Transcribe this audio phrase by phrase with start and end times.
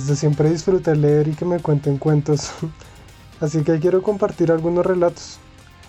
[0.00, 2.52] desde siempre disfruté leer y que me cuenten cuentos,
[3.40, 5.38] así que quiero compartir algunos relatos.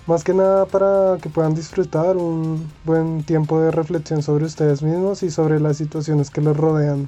[0.06, 5.24] Más que nada para que puedan disfrutar un buen tiempo de reflexión sobre ustedes mismos
[5.24, 7.08] y sobre las situaciones que los rodean.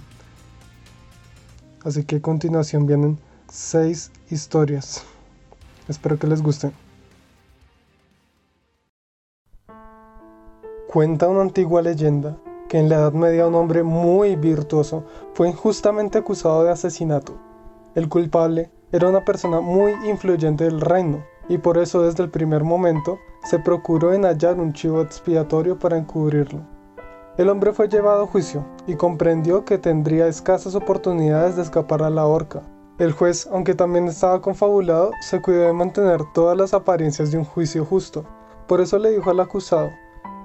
[1.84, 3.20] Así que a continuación vienen
[3.52, 5.04] seis historias.
[5.90, 6.72] Espero que les gusten.
[10.88, 12.38] Cuenta una antigua leyenda
[12.74, 15.04] que en la Edad Media un hombre muy virtuoso
[15.36, 17.34] fue injustamente acusado de asesinato.
[17.94, 22.64] El culpable era una persona muy influyente del reino y por eso desde el primer
[22.64, 26.62] momento se procuró en hallar un chivo expiatorio para encubrirlo.
[27.38, 32.10] El hombre fue llevado a juicio y comprendió que tendría escasas oportunidades de escapar a
[32.10, 32.64] la horca.
[32.98, 37.46] El juez, aunque también estaba confabulado, se cuidó de mantener todas las apariencias de un
[37.46, 38.26] juicio justo.
[38.68, 39.92] Por eso le dijo al acusado,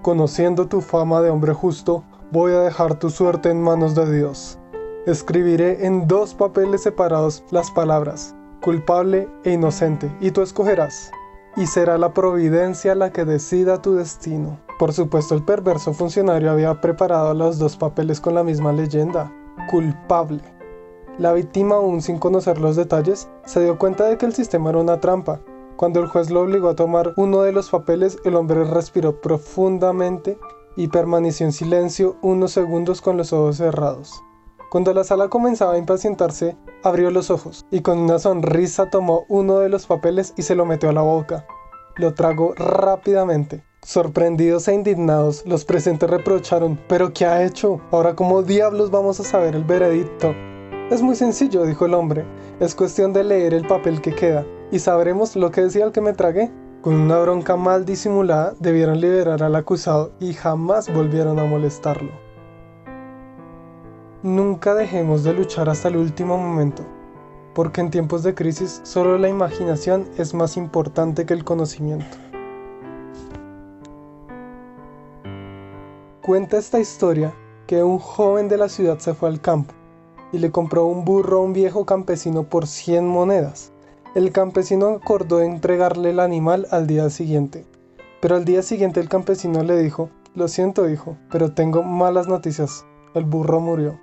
[0.03, 4.59] conociendo tu fama de hombre justo, voy a dejar tu suerte en manos de Dios.
[5.07, 11.11] Escribiré en dos papeles separados las palabras, culpable e inocente, y tú escogerás,
[11.57, 14.61] y será la providencia la que decida tu destino.
[14.79, 19.33] Por supuesto, el perverso funcionario había preparado los dos papeles con la misma leyenda,
[19.71, 20.43] culpable.
[21.17, 24.79] La víctima, aún sin conocer los detalles, se dio cuenta de que el sistema era
[24.79, 25.41] una trampa.
[25.77, 30.39] Cuando el juez lo obligó a tomar uno de los papeles, el hombre respiró profundamente
[30.79, 34.23] y permaneció en silencio unos segundos con los ojos cerrados.
[34.71, 39.59] Cuando la sala comenzaba a impacientarse, abrió los ojos y con una sonrisa tomó uno
[39.59, 41.45] de los papeles y se lo metió a la boca.
[41.97, 43.65] Lo tragó rápidamente.
[43.83, 47.81] Sorprendidos e indignados, los presentes reprocharon, ¿pero qué ha hecho?
[47.91, 50.33] Ahora cómo diablos vamos a saber el veredicto.
[50.91, 52.25] Es muy sencillo, dijo el hombre,
[52.61, 56.01] es cuestión de leer el papel que queda, y sabremos lo que decía el que
[56.01, 56.53] me tragué.
[56.81, 62.13] Con una bronca mal disimulada, debieron liberar al acusado y jamás volvieron a molestarlo.
[64.23, 66.85] Nunca dejemos de luchar hasta el último momento,
[67.53, 72.17] porque en tiempos de crisis solo la imaginación es más importante que el conocimiento.
[76.23, 77.35] Cuenta esta historia
[77.67, 79.75] que un joven de la ciudad se fue al campo
[80.31, 83.73] y le compró un burro a un viejo campesino por 100 monedas.
[84.15, 87.67] El campesino acordó entregarle el animal al día siguiente,
[88.21, 92.87] pero al día siguiente el campesino le dijo, lo siento hijo, pero tengo malas noticias,
[93.15, 93.99] el burro murió.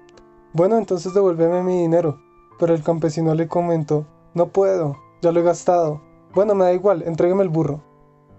[0.53, 2.19] Bueno, entonces devuélveme mi dinero.
[2.57, 6.01] Pero el campesino le comentó, no puedo, ya lo he gastado.
[6.33, 7.83] Bueno, me da igual, entrégueme el burro.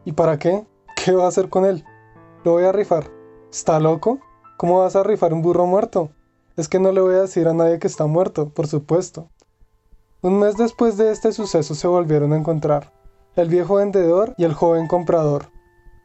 [0.06, 0.66] ¿Y para qué?
[0.94, 1.84] ¿Qué va a hacer con él?
[2.44, 3.10] Lo voy a rifar.
[3.50, 4.19] ¿Está loco?
[4.56, 6.10] ¿Cómo vas a rifar un burro muerto?
[6.56, 9.28] Es que no le voy a decir a nadie que está muerto, por supuesto.
[10.26, 12.92] Un mes después de este suceso se volvieron a encontrar,
[13.37, 15.53] el viejo vendedor y el joven comprador.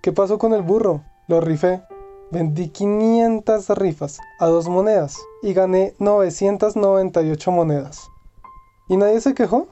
[0.04, 1.02] ¿Qué pasó con el burro?
[1.28, 1.82] Lo rifé.
[2.30, 8.12] Vendí 500 rifas a dos monedas y gané 998 monedas.
[8.88, 9.70] ¿Y nadie se quejó?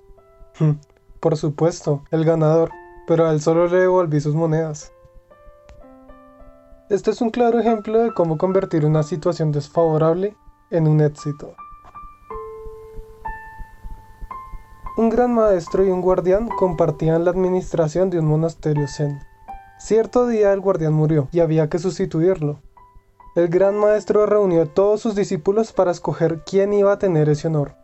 [0.59, 0.79] Hmm,
[1.19, 2.71] por supuesto, el ganador,
[3.05, 4.91] pero a él solo le devolví sus monedas.
[6.89, 10.35] Este es un claro ejemplo de cómo convertir una situación desfavorable
[10.71, 11.53] en un éxito.
[14.99, 19.17] Un gran maestro y un guardián compartían la administración de un monasterio zen.
[19.77, 22.59] Cierto día el guardián murió y había que sustituirlo.
[23.33, 27.47] El gran maestro reunió a todos sus discípulos para escoger quién iba a tener ese
[27.47, 27.75] honor.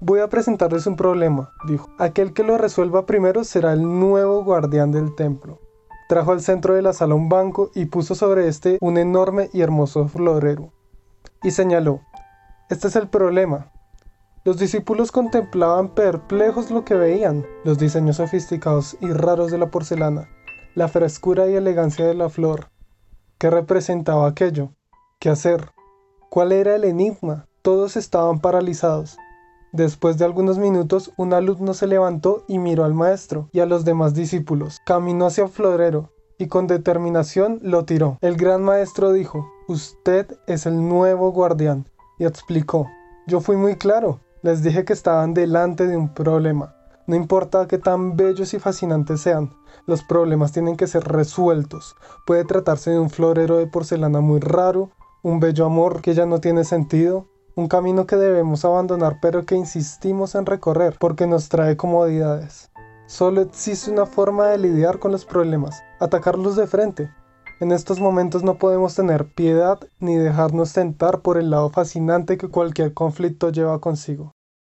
[0.00, 1.90] Voy a presentarles un problema, dijo.
[1.98, 5.58] Aquel que lo resuelva primero será el nuevo guardián del templo.
[6.08, 9.60] Trajo al centro de la sala un banco y puso sobre este un enorme y
[9.60, 10.72] hermoso florero.
[11.42, 12.00] Y señaló,
[12.70, 13.70] este es el problema.
[14.44, 20.28] Los discípulos contemplaban perplejos lo que veían, los diseños sofisticados y raros de la porcelana,
[20.74, 22.68] la frescura y elegancia de la flor.
[23.38, 24.70] ¿Qué representaba aquello?
[25.20, 25.70] ¿Qué hacer?
[26.28, 27.46] ¿Cuál era el enigma?
[27.62, 29.16] Todos estaban paralizados.
[29.70, 33.84] Después de algunos minutos, un alumno se levantó y miró al maestro y a los
[33.84, 34.80] demás discípulos.
[34.84, 38.18] Caminó hacia el florero y con determinación lo tiró.
[38.20, 41.86] El gran maestro dijo, Usted es el nuevo guardián.
[42.18, 42.88] Y explicó,
[43.28, 44.18] Yo fui muy claro.
[44.42, 46.74] Les dije que estaban delante de un problema.
[47.06, 49.54] No importa qué tan bellos y fascinantes sean,
[49.86, 51.94] los problemas tienen que ser resueltos.
[52.26, 54.90] Puede tratarse de un florero de porcelana muy raro,
[55.22, 59.54] un bello amor que ya no tiene sentido, un camino que debemos abandonar pero que
[59.54, 62.72] insistimos en recorrer porque nos trae comodidades.
[63.06, 67.10] Solo existe una forma de lidiar con los problemas, atacarlos de frente.
[67.62, 72.48] En estos momentos no podemos tener piedad ni dejarnos tentar por el lado fascinante que
[72.48, 74.32] cualquier conflicto lleva consigo.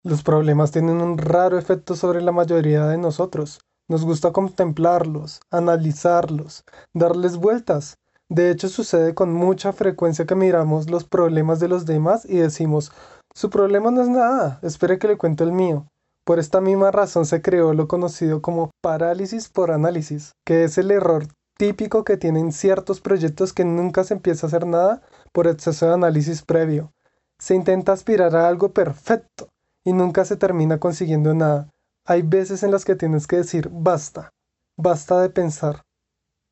[0.04, 3.58] Los problemas tienen un raro efecto sobre la mayoría de nosotros.
[3.88, 7.94] Nos gusta contemplarlos, analizarlos, darles vueltas.
[8.28, 12.92] De hecho, sucede con mucha frecuencia que miramos los problemas de los demás y decimos,
[13.34, 15.86] Su problema no es nada, espere que le cuente el mío.
[16.26, 20.90] Por esta misma razón se creó lo conocido como parálisis por análisis, que es el
[20.90, 25.02] error típico que tienen ciertos proyectos que nunca se empieza a hacer nada
[25.32, 26.92] por exceso de análisis previo.
[27.38, 29.48] Se intenta aspirar a algo perfecto
[29.84, 31.70] y nunca se termina consiguiendo nada.
[32.06, 34.30] Hay veces en las que tienes que decir basta,
[34.76, 35.82] basta de pensar,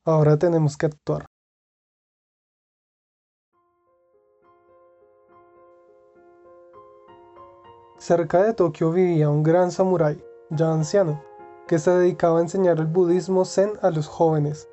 [0.05, 1.27] ahora tenemos que actuar.
[7.99, 10.21] Cerca de Tokio vivía un gran samurái,
[10.51, 11.23] ya anciano,
[11.69, 14.69] que se dedicaba a enseñar el budismo zen a los jóvenes.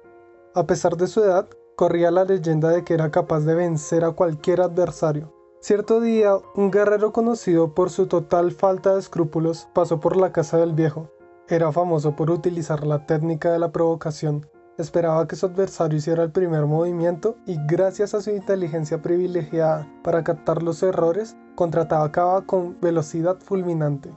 [0.59, 1.47] A pesar de su edad,
[1.77, 5.33] corría la leyenda de que era capaz de vencer a cualquier adversario.
[5.61, 10.57] Cierto día, un guerrero conocido por su total falta de escrúpulos pasó por la casa
[10.57, 11.09] del viejo.
[11.47, 16.31] Era famoso por utilizar la técnica de la provocación Esperaba que su adversario hiciera el
[16.31, 23.38] primer movimiento y gracias a su inteligencia privilegiada para captar los errores, contraatacaba con velocidad
[23.39, 24.13] fulminante.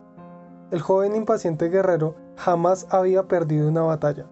[0.73, 4.27] El joven impaciente guerrero jamás había perdido una batalla.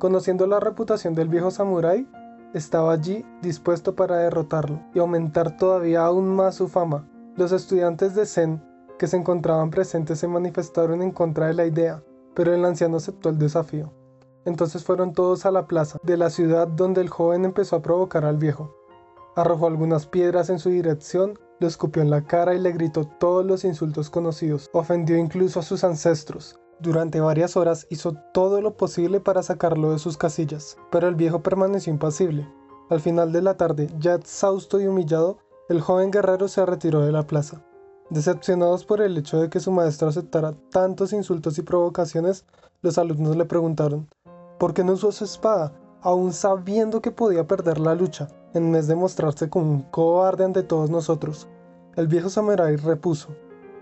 [0.00, 2.08] Conociendo la reputación del viejo samurái,
[2.54, 7.06] estaba allí dispuesto para derrotarlo y aumentar todavía aún más su fama.
[7.36, 8.62] Los estudiantes de Zen
[8.98, 12.02] que se encontraban presentes se manifestaron en contra de la idea,
[12.34, 13.92] pero el anciano aceptó el desafío.
[14.46, 18.24] Entonces fueron todos a la plaza de la ciudad donde el joven empezó a provocar
[18.24, 18.74] al viejo.
[19.36, 23.44] Arrojó algunas piedras en su dirección, lo escupió en la cara y le gritó todos
[23.44, 24.66] los insultos conocidos.
[24.72, 26.59] Ofendió incluso a sus ancestros.
[26.80, 31.42] Durante varias horas hizo todo lo posible para sacarlo de sus casillas, pero el viejo
[31.42, 32.48] permaneció impasible.
[32.88, 35.36] Al final de la tarde, ya exhausto y humillado,
[35.68, 37.62] el joven guerrero se retiró de la plaza.
[38.08, 42.46] Decepcionados por el hecho de que su maestro aceptara tantos insultos y provocaciones,
[42.80, 44.08] los alumnos le preguntaron
[44.58, 48.86] ¿Por qué no usó su espada, aún sabiendo que podía perder la lucha, en vez
[48.86, 51.46] de mostrarse como un cobarde ante todos nosotros?
[51.94, 53.28] El viejo samurai repuso,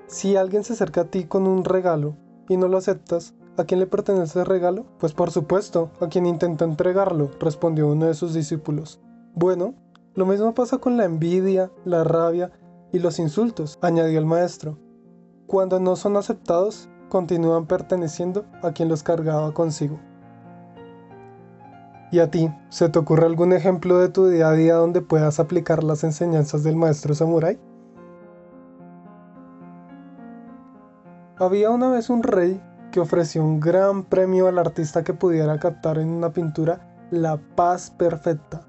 [0.09, 2.17] si alguien se acerca a ti con un regalo
[2.49, 4.87] y no lo aceptas, ¿a quién le pertenece el regalo?
[4.99, 9.01] Pues por supuesto, a quien intenta entregarlo, respondió uno de sus discípulos.
[9.35, 9.75] Bueno,
[10.15, 12.51] lo mismo pasa con la envidia, la rabia
[12.93, 14.79] y los insultos, añadió el maestro.
[15.47, 20.01] Cuando no son aceptados, continúan perteneciendo a quien los cargaba consigo.
[22.11, 25.41] ¿Y a ti, se te ocurre algún ejemplo de tu día a día donde puedas
[25.41, 27.59] aplicar las enseñanzas del maestro samurái?
[31.41, 35.99] Había una vez un rey que ofreció un gran premio al artista que pudiera captar
[35.99, 38.67] en una pintura la paz perfecta.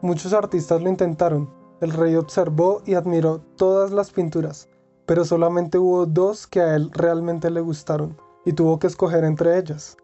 [0.00, 1.50] Muchos artistas lo intentaron.
[1.82, 4.70] El rey observó y admiró todas las pinturas,
[5.04, 8.16] pero solamente hubo dos que a él realmente le gustaron
[8.46, 9.98] y tuvo que escoger entre ellas.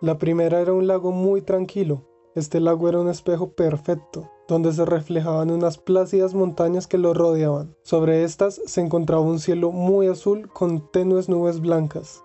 [0.00, 4.84] La primera era un lago muy tranquilo, este lago era un espejo perfecto, donde se
[4.84, 7.74] reflejaban unas plácidas montañas que lo rodeaban.
[7.82, 12.22] Sobre estas se encontraba un cielo muy azul con tenues nubes blancas.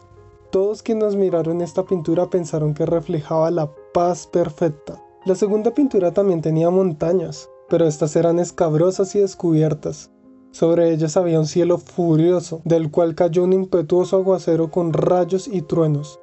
[0.51, 5.01] Todos quienes miraron esta pintura pensaron que reflejaba la paz perfecta.
[5.25, 10.12] La segunda pintura también tenía montañas, pero estas eran escabrosas y descubiertas.
[10.51, 15.63] Sobre ellas había un cielo furioso, del cual cayó un impetuoso aguacero con rayos y
[15.63, 16.19] truenos.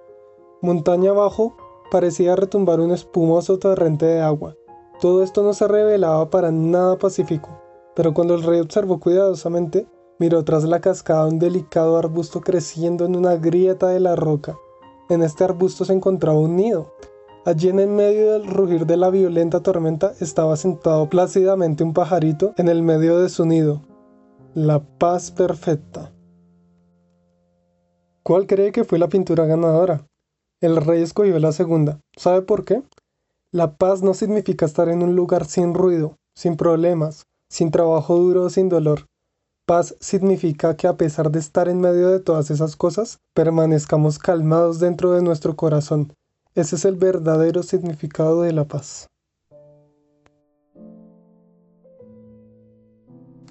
[0.63, 1.57] Montaña abajo
[1.93, 4.57] parecía retumbar un espumoso torrente de agua.
[4.99, 7.51] Todo esto no se revelaba para nada pacífico,
[7.95, 9.87] pero cuando el rey observó cuidadosamente,
[10.19, 14.57] miró tras la cascada un delicado arbusto creciendo en una grieta de la roca.
[15.11, 16.95] En este arbusto se encontraba un nido.
[17.45, 22.55] Allí en el medio del rugir de la violenta tormenta estaba sentado plácidamente un pajarito
[22.57, 23.83] en el medio de su nido.
[24.55, 26.11] La paz perfecta.
[28.23, 30.07] ¿Cuál cree que fue la pintura ganadora?
[30.63, 31.99] El rey escogió la segunda.
[32.17, 32.85] ¿Sabe por qué?
[33.51, 38.45] La paz no significa estar en un lugar sin ruido, sin problemas, sin trabajo duro
[38.45, 39.09] o sin dolor.
[39.67, 44.79] Paz significa que a pesar de estar en medio de todas esas cosas, permanezcamos calmados
[44.79, 46.13] dentro de nuestro corazón.
[46.55, 49.09] Ese es el verdadero significado de la paz.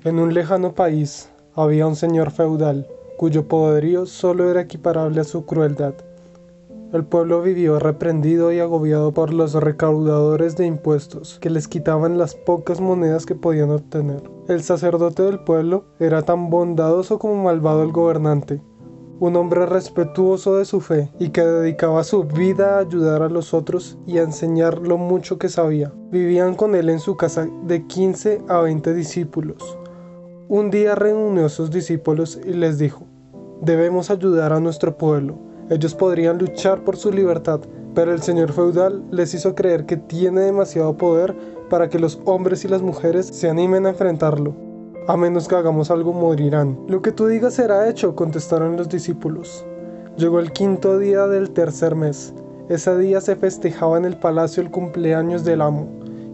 [0.06, 2.88] En un lejano país había un señor feudal,
[3.18, 5.94] cuyo poderío solo era equiparable a su crueldad.
[6.94, 12.36] El pueblo vivió reprendido y agobiado por los recaudadores de impuestos, que les quitaban las
[12.36, 14.22] pocas monedas que podían obtener.
[14.50, 18.62] El sacerdote del pueblo era tan bondadoso como malvado el gobernante,
[19.22, 23.54] un hombre respetuoso de su fe y que dedicaba su vida a ayudar a los
[23.54, 25.94] otros y a enseñar lo mucho que sabía.
[26.12, 29.78] Vivían con él en su casa de 15 a 20 discípulos.
[30.50, 33.06] Un día reunió a sus discípulos y les dijo,
[33.62, 37.62] debemos ayudar a nuestro pueblo ellos podrían luchar por su libertad,
[37.94, 41.36] pero el señor feudal les hizo creer que tiene demasiado poder
[41.70, 44.54] para que los hombres y las mujeres se animen a enfrentarlo.
[45.08, 46.78] A menos que hagamos algo, morirán.
[46.88, 49.66] Lo que tú digas será hecho, contestaron los discípulos.
[50.18, 52.34] Llegó el quinto día del tercer mes.
[52.70, 55.88] Ese día se festejaba en el palacio el cumpleaños del amo,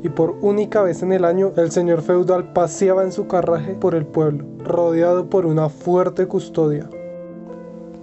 [0.04, 3.96] y por única vez en el año el señor feudal paseaba en su carraje por
[3.96, 6.90] el pueblo, rodeado por una fuerte custodia.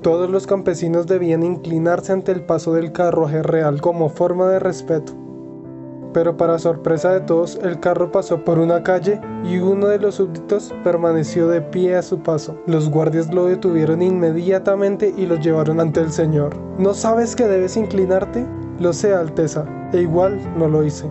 [0.04, 5.14] Todos los campesinos debían inclinarse ante el paso del carruaje real como forma de respeto.
[6.12, 10.16] Pero para sorpresa de todos, el carro pasó por una calle y uno de los
[10.16, 12.54] súbditos permaneció de pie a su paso.
[12.66, 16.54] Los guardias lo detuvieron inmediatamente y lo llevaron ante el Señor.
[16.76, 18.46] ¿No sabes que debes inclinarte?
[18.80, 21.10] Lo sé, Alteza, e igual no lo hice.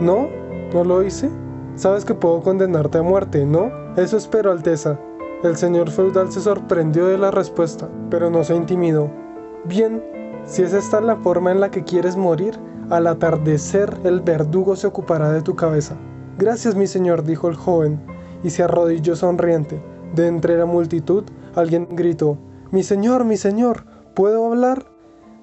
[0.00, 0.28] ¿No?
[0.74, 1.30] ¿No lo hice?
[1.76, 3.70] Sabes que puedo condenarte a muerte, ¿no?
[3.96, 4.98] Eso espero, Alteza,
[5.42, 9.10] el señor feudal se sorprendió de la respuesta, pero no se intimidó.
[9.64, 10.02] Bien,
[10.44, 14.86] si es esta la forma en la que quieres morir, al atardecer el verdugo se
[14.86, 15.96] ocupará de tu cabeza.
[16.38, 18.00] Gracias, mi señor, dijo el joven,
[18.42, 19.82] y se arrodilló sonriente.
[20.14, 21.24] De entre la multitud,
[21.54, 22.38] alguien gritó,
[22.70, 24.86] Mi señor, mi señor, ¿puedo hablar?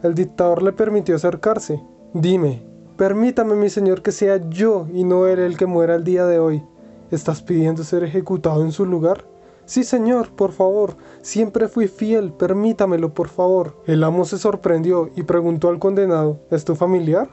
[0.02, 1.82] El dictador le permitió acercarse.
[2.14, 2.64] Dime,
[2.98, 6.40] permítame, mi señor, que sea yo y no él el que muera el día de
[6.40, 6.64] hoy.
[7.12, 9.33] ¿Estás pidiendo ser ejecutado en su lugar?
[9.66, 13.82] Sí, señor, por favor, siempre fui fiel, permítamelo, por favor.
[13.86, 17.30] El amo se sorprendió y preguntó al condenado, ¿es tu familiar?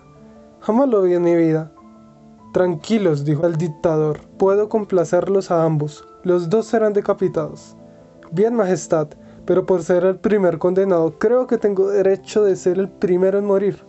[0.61, 1.73] Jamás lo vi en mi vida.
[2.53, 6.07] Tranquilos, dijo el dictador, puedo complacerlos a ambos.
[6.23, 7.77] Los dos serán decapitados.
[8.31, 9.09] Bien, Majestad,
[9.45, 13.47] pero por ser el primer condenado, creo que tengo derecho de ser el primero en
[13.47, 13.85] morir.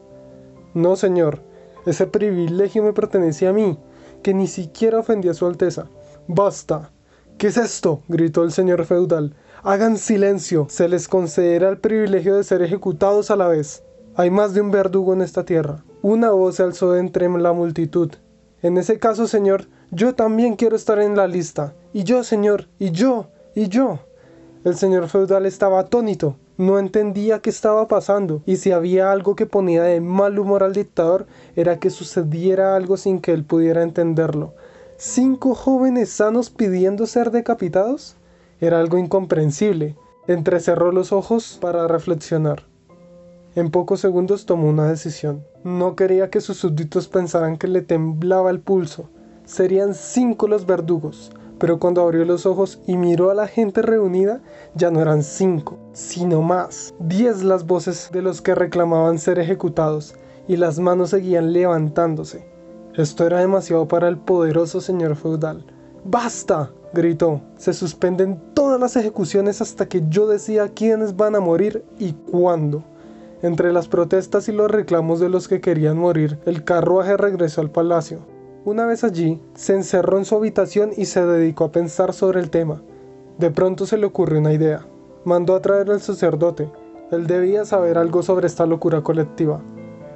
[0.73, 1.43] No, señor,
[1.85, 3.77] ese privilegio me pertenece a mí,
[4.23, 5.87] que ni siquiera ofendí a su Alteza.
[6.27, 6.91] Basta,
[7.41, 8.03] ¿Qué es esto?
[8.07, 9.33] gritó el señor feudal.
[9.63, 13.83] Hagan silencio, se les concederá el privilegio de ser ejecutados a la vez.
[14.15, 15.83] Hay más de un verdugo en esta tierra.
[16.03, 18.11] Una voz se alzó entre la multitud.
[18.61, 21.73] En ese caso, señor, yo también quiero estar en la lista.
[21.93, 24.01] Y yo, señor, y yo, y yo.
[24.63, 26.37] El señor feudal estaba atónito.
[26.57, 30.73] No entendía qué estaba pasando, y si había algo que ponía de mal humor al
[30.73, 34.53] dictador, era que sucediera algo sin que él pudiera entenderlo
[35.03, 38.17] cinco jóvenes sanos pidiendo ser decapitados?
[38.59, 39.95] Era algo incomprensible.
[40.27, 42.67] Entrecerró los ojos para reflexionar.
[43.55, 45.43] En pocos segundos tomó una decisión.
[45.63, 49.09] No quería que sus súbditos pensaran que le temblaba el pulso.
[49.43, 54.43] Serían cinco los verdugos, pero cuando abrió los ojos y miró a la gente reunida,
[54.75, 56.93] ya no eran cinco, sino más.
[56.99, 60.13] Diez las voces de los que reclamaban ser ejecutados,
[60.47, 62.50] y las manos seguían levantándose.
[62.95, 65.65] Esto era demasiado para el poderoso señor feudal.
[66.03, 66.71] ¡Basta!
[66.93, 67.41] gritó.
[67.57, 72.83] Se suspenden todas las ejecuciones hasta que yo decida quiénes van a morir y cuándo.
[73.41, 77.71] Entre las protestas y los reclamos de los que querían morir, el carruaje regresó al
[77.71, 78.19] palacio.
[78.65, 82.49] Una vez allí, se encerró en su habitación y se dedicó a pensar sobre el
[82.49, 82.83] tema.
[83.39, 84.85] De pronto se le ocurrió una idea.
[85.23, 86.69] Mandó a traer al sacerdote.
[87.09, 89.61] Él debía saber algo sobre esta locura colectiva.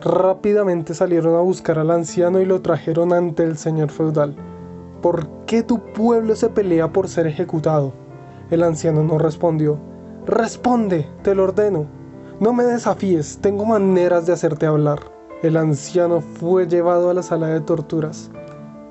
[0.05, 4.35] Rápidamente salieron a buscar al anciano y lo trajeron ante el señor feudal.
[5.01, 7.91] ¿Por qué tu pueblo se pelea por ser ejecutado?
[8.51, 9.79] El anciano no respondió.
[10.27, 11.87] Responde, te lo ordeno.
[12.39, 14.99] No me desafíes, tengo maneras de hacerte hablar.
[15.41, 18.29] El anciano fue llevado a la sala de torturas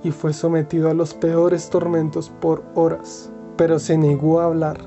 [0.02, 4.78] y fue sometido a los peores tormentos por horas, pero se negó a hablar.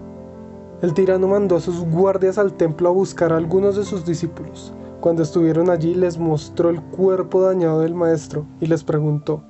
[0.81, 4.73] El tirano mandó a sus guardias al templo a buscar a algunos de sus discípulos.
[4.99, 9.43] Cuando estuvieron allí les mostró el cuerpo dañado del maestro y les preguntó,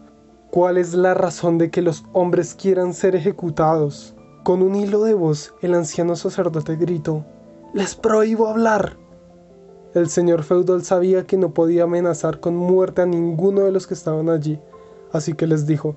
[0.52, 4.14] ¿cuál es la razón de que los hombres quieran ser ejecutados?
[4.44, 7.26] Con un hilo de voz, el anciano sacerdote gritó,
[7.74, 8.98] Les prohíbo hablar.
[9.94, 13.94] El señor feudal sabía que no podía amenazar con muerte a ninguno de los que
[13.94, 14.60] estaban allí,
[15.12, 15.96] así que les dijo,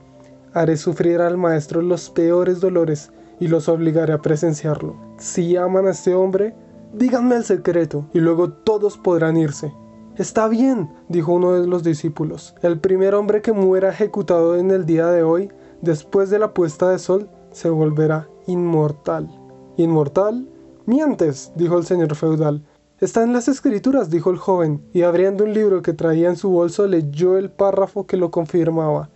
[0.52, 4.96] haré sufrir al maestro los peores dolores y los obligaré a presenciarlo.
[5.18, 6.54] Si aman a este hombre,
[6.92, 9.72] díganme el secreto y luego todos podrán irse.
[10.16, 12.54] Está bien, dijo uno de los discípulos.
[12.62, 16.90] El primer hombre que muera ejecutado en el día de hoy, después de la puesta
[16.90, 19.28] de sol, se volverá inmortal.
[19.76, 20.48] ¿Inmortal?
[20.84, 22.64] Mientes, dijo el señor feudal.
[22.98, 26.50] Está en las escrituras, dijo el joven, y abriendo un libro que traía en su
[26.50, 29.08] bolso leyó el párrafo que lo confirmaba.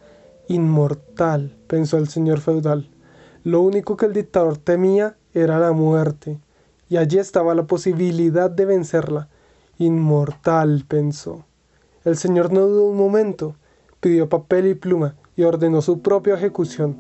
[0.49, 2.89] Inmortal, pensó el señor feudal.
[3.43, 6.39] Lo único que el dictador temía era la muerte
[6.89, 9.29] y allí estaba la posibilidad de vencerla.
[9.79, 11.45] Inmortal, pensó.
[12.05, 13.55] El señor no dudó un momento,
[14.01, 16.97] pidió papel y pluma y ordenó su propia ejecución.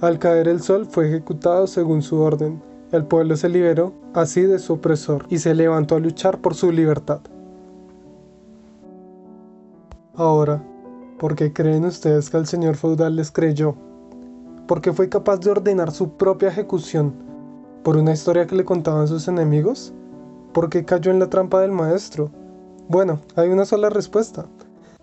[0.00, 2.62] Al caer el sol fue ejecutado según su orden.
[2.92, 6.72] El pueblo se liberó así de su opresor y se levantó a luchar por su
[6.72, 7.20] libertad.
[10.14, 10.64] Ahora,
[11.18, 13.76] ¿por qué creen ustedes que el señor feudal les creyó?
[14.68, 17.14] porque fue capaz de ordenar su propia ejecución
[17.88, 19.94] por una historia que le contaban sus enemigos?
[20.52, 22.30] ¿Por qué cayó en la trampa del maestro?
[22.86, 24.44] Bueno, hay una sola respuesta.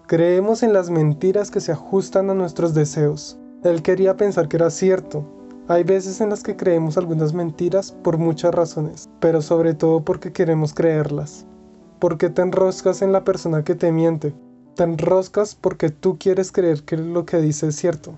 [0.06, 3.39] Creemos en las mentiras que se ajustan a nuestros deseos.
[3.63, 5.25] Él quería pensar que era cierto.
[5.68, 10.32] Hay veces en las que creemos algunas mentiras por muchas razones, pero sobre todo porque
[10.32, 11.48] queremos creerlas.
[11.98, 14.36] Porque te enroscas en la persona que te miente.
[14.75, 18.13] Te enroscas porque tú quieres creer que lo que dice es cierto.